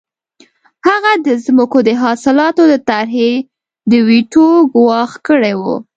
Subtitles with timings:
[0.87, 3.31] هغه د ځمکو د اصلاحاتو د طرحې
[3.91, 5.63] د ویټو ګواښ کړی و